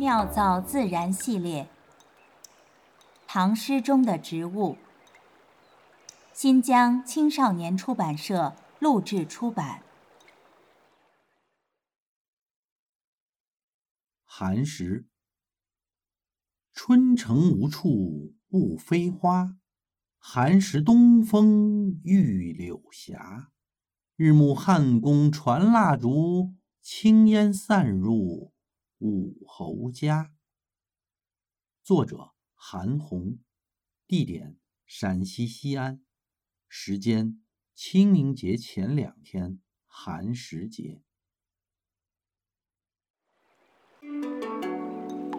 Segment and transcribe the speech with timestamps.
[0.00, 1.68] 妙造自然系列，
[3.26, 4.78] 唐诗中的植物。
[6.32, 9.82] 新疆青少年出版社录制出版。
[14.24, 15.04] 寒食。
[16.72, 19.58] 春城无处不飞花，
[20.18, 23.18] 寒食东风御柳斜。
[24.16, 28.54] 日暮汉宫传蜡烛，轻烟散入
[29.00, 30.32] 五侯家。
[31.82, 33.38] 作者：韩红，
[34.06, 36.02] 地点：陕西西安，
[36.68, 37.42] 时间：
[37.74, 41.02] 清明节前两天，寒食节。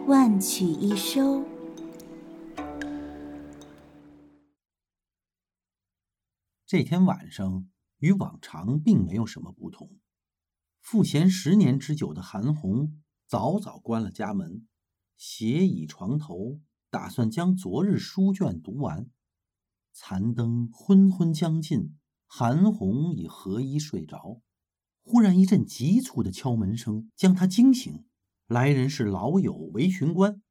[0.06, 1.44] 万曲一收。
[6.66, 7.68] 这天晚上。
[8.02, 9.96] 与往常并没有什么不同。
[10.80, 13.00] 赋闲十年之久的韩红
[13.32, 14.68] 早早关了家门，
[15.16, 19.08] 斜倚床头，打算将昨日书卷读完。
[19.94, 24.42] 残灯昏昏将尽，韩红已合衣睡着。
[25.02, 28.04] 忽然一阵急促的敲门声将他惊醒。
[28.48, 30.42] 来人是老友韦巡官。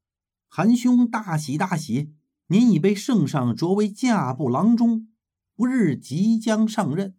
[0.48, 2.12] 韩兄大喜大喜，
[2.48, 5.06] 您已被圣上擢为驾部郎中，
[5.54, 7.16] 不日即将上任。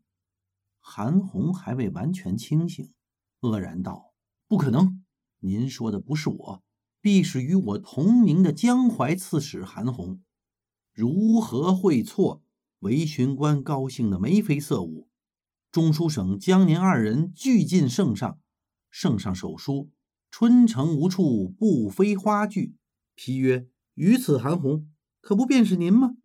[0.81, 2.91] 韩红还未完全清醒，
[3.39, 4.11] 愕然道
[4.45, 5.02] ：“不可能！
[5.45, 6.63] 您说的不是我，
[7.01, 10.21] 必是与我同名的江淮刺史韩红。
[10.93, 12.41] 如何会错？”
[12.79, 15.09] 韦巡官高兴得眉飞色舞。
[15.71, 18.39] 中书省将您二人俱进圣上。
[18.89, 19.89] 圣上手书
[20.29, 22.75] “春城无处不飞花”句，
[23.15, 24.89] 批曰：“于此韩红，
[25.21, 26.15] 可不便是您吗？”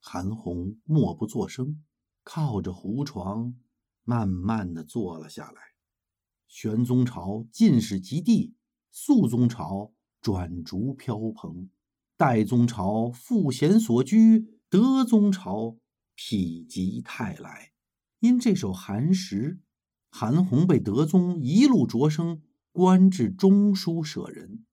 [0.00, 1.82] 韩红默不作声，
[2.22, 3.54] 靠着胡床。
[4.04, 5.77] 慢慢的坐了下来。
[6.48, 8.54] 玄宗朝进士及第，
[8.90, 11.68] 肃宗朝转逐飘蓬，
[12.16, 15.76] 代宗朝赋闲所居，德宗朝
[16.16, 17.72] 否极泰来。
[18.20, 19.60] 因这首寒食，
[20.08, 22.40] 韩红被德宗一路擢升，
[22.72, 24.64] 官至中书舍人。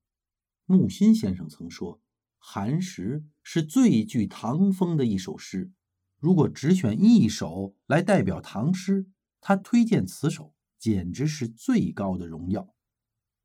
[0.65, 2.01] 木心先生曾说，
[2.39, 5.71] 寒食是最具唐风的一首诗。
[6.19, 9.07] 如果只选一首来代表唐诗，
[9.41, 12.75] 他推荐此首，简直是最高的荣耀。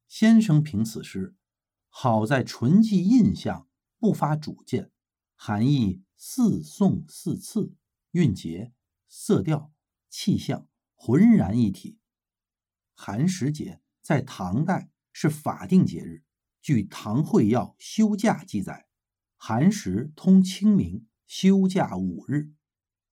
[0.08, 1.34] 先生凭此诗，
[1.88, 3.68] 好在纯记印象，
[3.98, 4.90] 不发主见，
[5.36, 7.74] 含义似颂似次，
[8.12, 8.72] 韵节、
[9.08, 9.72] 色调、
[10.08, 11.98] 气象浑然一体。
[12.94, 16.24] 寒食节在唐代是法定节日，
[16.60, 18.86] 据《唐会要·休假》记载，
[19.36, 22.52] 寒食通清明，休假五日。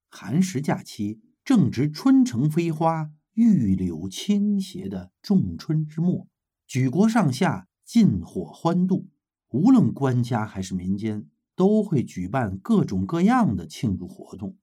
[0.09, 1.23] 寒食假期。
[1.45, 6.27] 正值春城飞花、玉柳倾斜的仲春之末，
[6.67, 9.07] 举国上下尽火欢度，
[9.51, 14.57] 无论官家还是民间，都会举办各种各样的庆祝活动。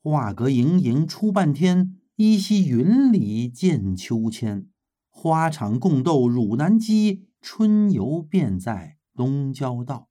[0.00, 4.68] 画阁盈盈出半天，依稀云里见秋千。
[5.10, 10.08] 花场共斗汝南鸡，春游便在东郊道。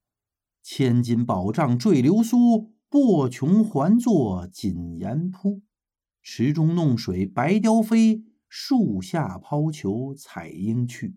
[0.62, 5.62] 千金宝帐坠流苏，簸琼还作锦沿铺。
[6.22, 11.16] 池中弄水白雕飞，树下抛球彩莺去。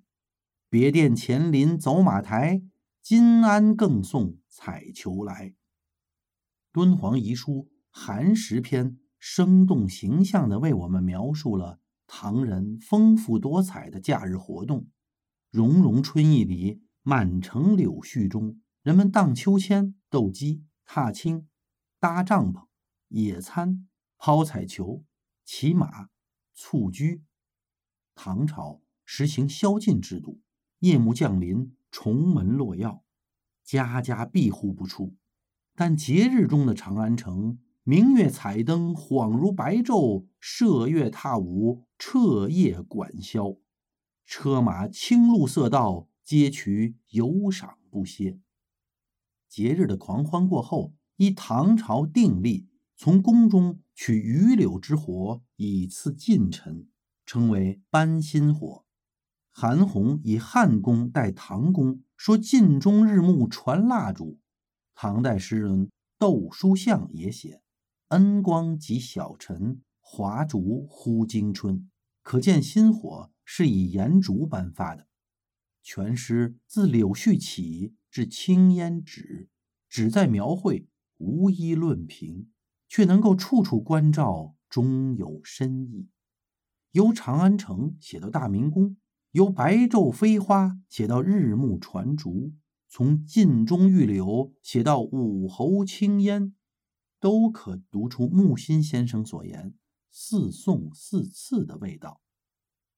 [0.68, 2.64] 别殿前临走马台，
[3.02, 5.54] 金鞍更送彩球来。
[6.72, 7.52] 敦煌遗书
[7.90, 14.88] 《寒食篇》生动形象地为我们描述了唐人丰富多彩的假日活动。
[15.52, 21.48] 融融春意里，满城柳絮中，人们荡秋千、斗鸡、踏青、
[22.00, 22.66] 搭帐篷、
[23.08, 23.88] 野餐。
[24.26, 25.04] 抛彩球、
[25.44, 26.10] 骑马、
[26.56, 27.22] 蹴鞠。
[28.16, 30.42] 唐朝实行宵禁制度，
[30.80, 33.02] 夜幕降临，重门落钥，
[33.64, 35.16] 家家闭户不出。
[35.76, 43.60] 但节日中的长安城，明月彩灯恍如白昼，射月踏舞，彻夜管宵，
[44.26, 48.40] 车马青路色道，街衢游赏不歇。
[49.48, 52.68] 节日的狂欢过后，依唐朝定例。
[52.98, 56.88] 从宫中取榆柳之火以赐近臣，
[57.26, 58.86] 称为班心火。
[59.52, 64.40] 韩翃以汉宫代唐宫，说晋中日暮传蜡烛。
[64.94, 67.62] 唐代诗人窦书象也写
[68.10, 71.90] ：“恩光及小臣，华烛忽惊春。”
[72.24, 75.08] 可见心火是以炎烛颁发的。
[75.84, 79.50] 全诗自柳絮起至青烟止，
[79.88, 80.88] 只在描绘，
[81.18, 82.50] 无一论评。
[82.96, 86.08] 却能够处处关照，终有深意。
[86.92, 88.96] 由长安城写到大明宫，
[89.32, 92.54] 由白昼飞花写到日暮传竹，
[92.88, 96.56] 从晋中玉柳写到武侯青烟，
[97.20, 99.74] 都可读出木心先生所言
[100.10, 102.22] “似宋似次”的味道。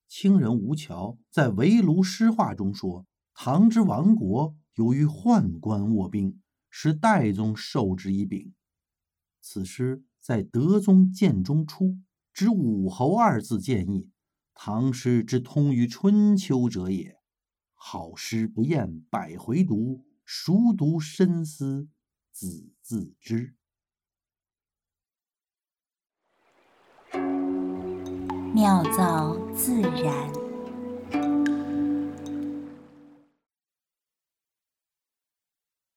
[0.08, 6.40] 清人吴桥在《围炉诗话》中说：“唐之亡国，由于宦官卧兵，
[6.70, 8.54] 使代宗受之以柄。”
[9.50, 11.98] 此诗在德宗建中初，
[12.34, 14.10] 指武侯二字建议。
[14.54, 17.18] 唐诗之通于春秋者也，
[17.74, 21.88] 好诗不厌百回读，熟读深思
[22.30, 23.56] 子自知。
[28.54, 30.30] 妙造自然。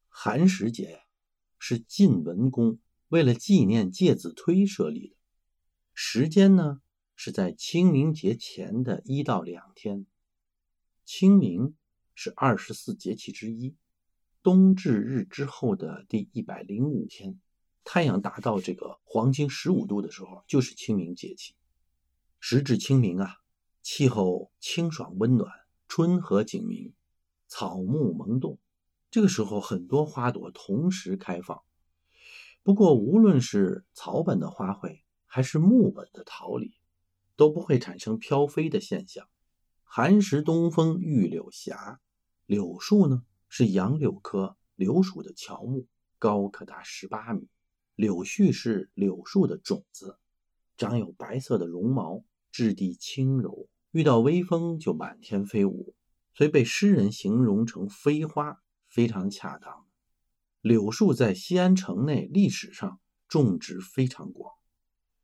[0.09, 1.01] 寒食节
[1.59, 2.79] 是晋文公
[3.11, 5.17] 为了纪念介子推设立的，
[5.95, 6.81] 时间呢？
[7.17, 10.07] 是在清明节前的一到两天。
[11.05, 11.75] 清明
[12.15, 13.75] 是二十四节气之一，
[14.45, 17.41] 冬至日之后的第一百零五天，
[17.83, 21.57] 太阳达到这个黄金十五度的时候，就是清明节气。
[22.39, 23.39] 时至清明啊，
[23.83, 25.51] 气候清爽温暖，
[25.89, 26.95] 春和景明，
[27.49, 28.61] 草木萌动。
[29.11, 31.61] 这个时候，很多花朵同时开放。
[32.63, 36.75] 不过，无论是草本的花卉，还是木本的桃李，
[37.35, 39.27] 都不会产生飘飞的现象。
[39.83, 41.75] 寒食东风御柳斜，
[42.47, 45.87] 柳树呢是杨柳科柳属的乔木，
[46.19, 47.49] 高可达十八米。
[47.97, 50.19] 柳絮是柳树的种子，
[50.77, 55.95] 长有白色的绒毛，质地轻柔，遇到微风就满天飞舞，
[56.35, 59.87] 所以被诗人形容成飞花，非常恰当。
[60.61, 64.53] 柳树在西安城内历史上种植非常广。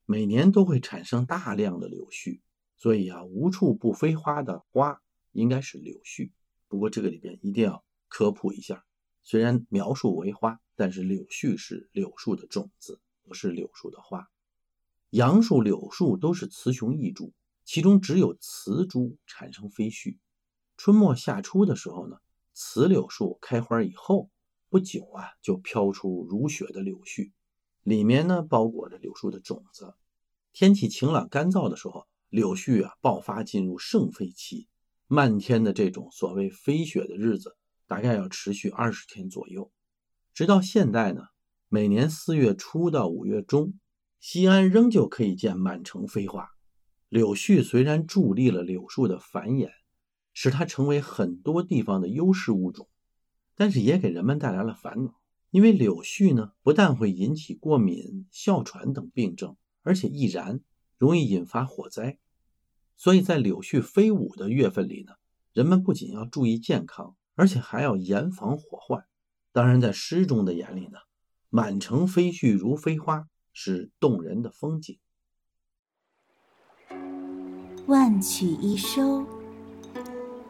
[0.06, 2.40] 每年都会产生大量的柳絮，
[2.76, 5.02] 所以啊，无处不飞花的花
[5.32, 6.30] 应该是柳絮。
[6.68, 8.84] 不过这个里边一定要科普一下，
[9.22, 14.30] 虽然描述为花，但是柳絮是柳树的种子，不是柳树的花。
[15.10, 17.34] 杨树、柳树都是雌雄异株，
[17.64, 20.16] 其中只有雌株产生飞絮。
[20.78, 22.16] 春末夏初的时候呢，
[22.54, 24.30] 雌柳树开花以后
[24.68, 27.32] 不久啊，就飘出如雪的柳絮。
[27.82, 29.94] 里面呢包裹着柳树的种子。
[30.52, 34.66] 天气晴朗干燥的时候，柳絮啊爆发进入盛飞期，
[35.06, 39.70] 漫天的这种所谓飞雪的日子，大概要持续二十天左右。
[40.34, 41.22] 直到现代呢，
[41.68, 43.74] 每年四月初到五月中，
[44.18, 46.48] 西安仍旧可以见满城飞花。
[47.08, 49.70] 柳絮虽然助力了柳树的繁衍，
[50.32, 52.88] 使它成为很多地方的优势物种，
[53.56, 55.14] 但是也给人们带来了烦恼。
[55.50, 60.60] 因为柳絮呢，不但会引起过敏、哮喘等病症，而且易燃，
[60.98, 62.18] 容易引发火灾。
[62.96, 65.14] 所以在柳絮飞舞的月份里呢，
[65.52, 69.06] 人们不仅要注意健康，而且还要严防火患。
[69.52, 70.98] 当然，在诗中的眼里呢，
[71.48, 74.98] 满城飞絮如飞花，是动人的风景。
[77.86, 79.24] 万曲一收，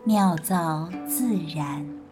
[0.04, 2.05] 妙造自然。